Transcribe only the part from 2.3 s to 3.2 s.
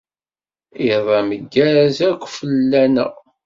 fell-aneɣ.